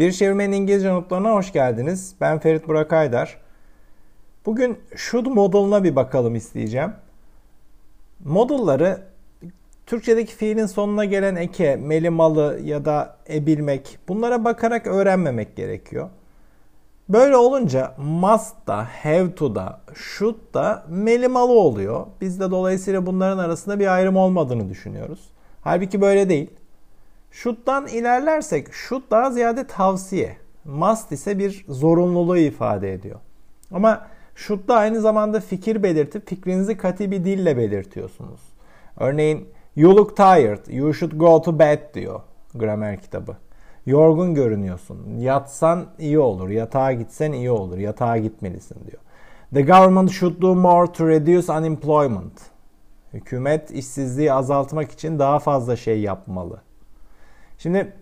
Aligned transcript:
Bir 0.00 0.12
Çevirmenin 0.12 0.52
İngilizce 0.52 0.88
notlarına 0.88 1.32
hoş 1.32 1.52
geldiniz. 1.52 2.14
Ben 2.20 2.38
Ferit 2.38 2.68
Burak 2.68 2.92
Aydar. 2.92 3.38
Bugün 4.46 4.78
should 4.96 5.26
model'ına 5.26 5.84
bir 5.84 5.96
bakalım 5.96 6.34
isteyeceğim. 6.34 6.92
Model'ları 8.24 9.02
Türkçedeki 9.86 10.34
fiilin 10.34 10.66
sonuna 10.66 11.04
gelen 11.04 11.36
eke, 11.36 11.76
meli 11.76 12.10
malı 12.10 12.60
ya 12.64 12.84
da 12.84 13.16
ebilmek 13.28 13.98
bunlara 14.08 14.44
bakarak 14.44 14.86
öğrenmemek 14.86 15.56
gerekiyor. 15.56 16.08
Böyle 17.08 17.36
olunca 17.36 17.94
must 17.98 18.66
da, 18.66 18.88
have 19.02 19.34
to 19.34 19.54
da, 19.54 19.80
should 19.94 20.54
da 20.54 20.86
meli 20.88 21.28
malı 21.28 21.52
oluyor. 21.52 22.06
Biz 22.20 22.40
de 22.40 22.50
dolayısıyla 22.50 23.06
bunların 23.06 23.38
arasında 23.38 23.78
bir 23.80 23.94
ayrım 23.94 24.16
olmadığını 24.16 24.68
düşünüyoruz. 24.68 25.30
Halbuki 25.62 26.00
böyle 26.00 26.28
değil. 26.28 26.50
Should'dan 27.30 27.86
ilerlersek 27.86 28.72
should 28.72 29.02
daha 29.10 29.30
ziyade 29.30 29.66
tavsiye. 29.66 30.36
Must 30.64 31.12
ise 31.12 31.38
bir 31.38 31.64
zorunluluğu 31.68 32.38
ifade 32.38 32.92
ediyor. 32.92 33.20
Ama 33.72 34.06
should 34.34 34.68
aynı 34.68 35.00
zamanda 35.00 35.40
fikir 35.40 35.82
belirtip 35.82 36.28
fikrinizi 36.28 36.76
katı 36.76 37.10
bir 37.10 37.24
dille 37.24 37.56
belirtiyorsunuz. 37.56 38.40
Örneğin 38.96 39.48
you 39.76 39.96
look 39.96 40.16
tired, 40.16 40.66
you 40.68 40.94
should 40.94 41.12
go 41.12 41.42
to 41.42 41.58
bed 41.58 41.94
diyor 41.94 42.20
gramer 42.54 43.00
kitabı. 43.02 43.36
Yorgun 43.86 44.34
görünüyorsun. 44.34 45.18
Yatsan 45.18 45.86
iyi 45.98 46.18
olur. 46.18 46.48
Yatağa 46.48 46.92
gitsen 46.92 47.32
iyi 47.32 47.50
olur. 47.50 47.78
Yatağa 47.78 48.18
gitmelisin 48.18 48.76
diyor. 48.86 49.02
The 49.54 49.62
government 49.62 50.10
should 50.10 50.42
do 50.42 50.54
more 50.54 50.92
to 50.92 51.08
reduce 51.08 51.52
unemployment. 51.52 52.40
Hükümet 53.12 53.70
işsizliği 53.70 54.32
azaltmak 54.32 54.90
için 54.90 55.18
daha 55.18 55.38
fazla 55.38 55.76
şey 55.76 56.00
yapmalı. 56.00 56.60
Şimdi 57.62 57.92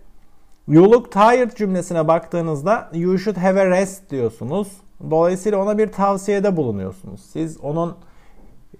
you 0.67 0.91
look 0.91 1.11
tired 1.11 1.51
cümlesine 1.51 2.07
baktığınızda 2.07 2.89
you 2.93 3.17
should 3.17 3.37
have 3.37 3.61
a 3.61 3.65
rest 3.65 4.11
diyorsunuz. 4.11 4.67
Dolayısıyla 5.09 5.63
ona 5.63 5.77
bir 5.77 5.91
tavsiyede 5.91 6.57
bulunuyorsunuz. 6.57 7.21
Siz 7.33 7.57
onun 7.57 7.95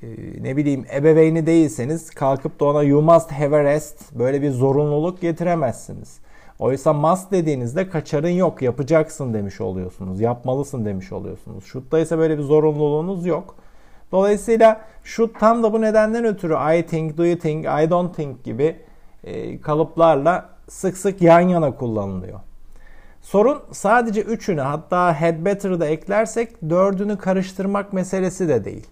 e, 0.01 0.07
ne 0.43 0.57
bileyim 0.57 0.85
ebeveyni 0.95 1.45
değilseniz 1.45 2.09
kalkıp 2.09 2.59
da 2.59 2.65
ona 2.65 2.83
you 2.83 3.01
must 3.01 3.31
have 3.31 3.55
a 3.55 3.63
rest 3.63 4.13
böyle 4.15 4.41
bir 4.41 4.51
zorunluluk 4.51 5.21
getiremezsiniz. 5.21 6.19
Oysa 6.59 6.93
must 6.93 7.31
dediğinizde 7.31 7.89
kaçarın 7.89 8.29
yok 8.29 8.61
yapacaksın 8.61 9.33
demiş 9.33 9.61
oluyorsunuz. 9.61 10.21
Yapmalısın 10.21 10.85
demiş 10.85 11.11
oluyorsunuz. 11.11 11.65
Should'da 11.65 11.99
ise 11.99 12.17
böyle 12.17 12.37
bir 12.37 12.43
zorunluluğunuz 12.43 13.25
yok. 13.25 13.55
Dolayısıyla 14.11 14.81
should 15.03 15.29
tam 15.39 15.63
da 15.63 15.73
bu 15.73 15.81
nedenden 15.81 16.25
ötürü 16.25 16.53
I 16.77 16.85
think, 16.85 17.17
do 17.17 17.25
you 17.25 17.37
think, 17.37 17.65
I 17.65 17.89
don't 17.89 18.15
think 18.15 18.43
gibi 18.43 18.75
e, 19.23 19.61
kalıplarla 19.61 20.49
sık 20.69 20.97
sık 20.97 21.21
yan 21.21 21.39
yana 21.39 21.75
kullanılıyor. 21.75 22.39
Sorun 23.21 23.61
sadece 23.71 24.21
üçünü 24.21 24.61
hatta 24.61 25.21
had 25.21 25.45
better'ı 25.45 25.79
da 25.79 25.85
eklersek 25.85 26.69
dördünü 26.69 27.17
karıştırmak 27.17 27.93
meselesi 27.93 28.47
de 28.47 28.65
değil. 28.65 28.87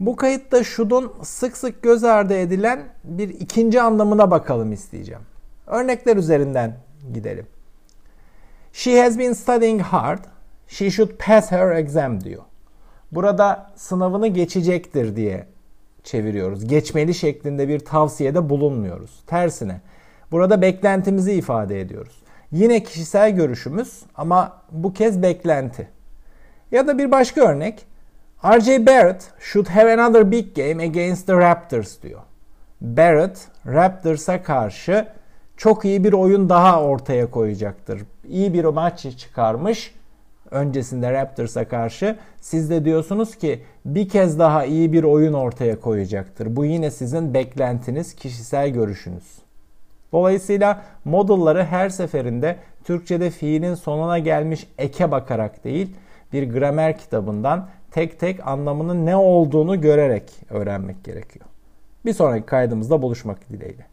Bu 0.00 0.16
kayıtta 0.16 0.64
should'un 0.64 1.12
sık 1.22 1.56
sık 1.56 1.82
göz 1.82 2.04
ardı 2.04 2.34
edilen 2.34 2.82
bir 3.04 3.28
ikinci 3.28 3.80
anlamına 3.80 4.30
bakalım 4.30 4.72
isteyeceğim. 4.72 5.22
Örnekler 5.66 6.16
üzerinden 6.16 6.76
gidelim. 7.14 7.46
She 8.72 9.02
has 9.02 9.18
been 9.18 9.32
studying 9.32 9.82
hard. 9.82 10.24
She 10.66 10.90
should 10.90 11.10
pass 11.26 11.50
her 11.50 11.76
exam 11.76 12.24
diyor. 12.24 12.42
Burada 13.12 13.72
sınavını 13.76 14.28
geçecektir 14.28 15.16
diye 15.16 15.46
çeviriyoruz. 16.04 16.66
Geçmeli 16.66 17.14
şeklinde 17.14 17.68
bir 17.68 17.78
tavsiyede 17.78 18.48
bulunmuyoruz. 18.48 19.22
Tersine 19.26 19.80
burada 20.32 20.62
beklentimizi 20.62 21.32
ifade 21.32 21.80
ediyoruz. 21.80 22.22
Yine 22.52 22.82
kişisel 22.82 23.30
görüşümüz 23.30 24.02
ama 24.14 24.62
bu 24.70 24.92
kez 24.92 25.22
beklenti. 25.22 25.88
Ya 26.72 26.86
da 26.86 26.98
bir 26.98 27.10
başka 27.10 27.40
örnek. 27.40 27.86
R.J. 28.44 28.86
Barrett 28.86 29.30
should 29.40 29.66
have 29.66 30.00
another 30.00 30.30
big 30.30 30.56
game 30.56 30.84
against 30.84 31.26
the 31.26 31.36
Raptors 31.36 32.02
diyor. 32.02 32.20
Barrett 32.80 33.48
Raptors'a 33.66 34.42
karşı 34.42 35.06
çok 35.56 35.84
iyi 35.84 36.04
bir 36.04 36.12
oyun 36.12 36.48
daha 36.48 36.82
ortaya 36.82 37.30
koyacaktır. 37.30 38.02
İyi 38.28 38.54
bir 38.54 38.64
maç 38.64 39.06
çıkarmış 39.18 39.94
öncesinde 40.50 41.12
Raptors'a 41.12 41.68
karşı. 41.68 42.16
Siz 42.40 42.70
de 42.70 42.84
diyorsunuz 42.84 43.36
ki 43.36 43.62
bir 43.84 44.08
kez 44.08 44.38
daha 44.38 44.64
iyi 44.64 44.92
bir 44.92 45.04
oyun 45.04 45.32
ortaya 45.32 45.80
koyacaktır. 45.80 46.56
Bu 46.56 46.64
yine 46.64 46.90
sizin 46.90 47.34
beklentiniz, 47.34 48.14
kişisel 48.14 48.68
görüşünüz. 48.68 49.42
Dolayısıyla 50.12 50.82
modelları 51.04 51.64
her 51.64 51.88
seferinde 51.88 52.56
Türkçe'de 52.84 53.30
fiilin 53.30 53.74
sonuna 53.74 54.18
gelmiş 54.18 54.66
eke 54.78 55.10
bakarak 55.10 55.64
değil, 55.64 55.96
bir 56.32 56.52
gramer 56.52 56.98
kitabından 56.98 57.68
tek 57.90 58.20
tek 58.20 58.46
anlamının 58.46 59.06
ne 59.06 59.16
olduğunu 59.16 59.80
görerek 59.80 60.32
öğrenmek 60.50 61.04
gerekiyor. 61.04 61.46
Bir 62.04 62.12
sonraki 62.12 62.46
kaydımızda 62.46 63.02
buluşmak 63.02 63.50
dileğiyle. 63.50 63.91